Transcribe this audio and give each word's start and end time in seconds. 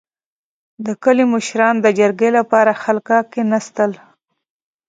•د 0.85 0.87
کلي 1.03 1.25
مشران 1.33 1.75
د 1.81 1.87
جرګې 1.99 2.29
لپاره 2.37 2.71
حلقه 2.83 3.17
کښېناستل. 3.31 3.91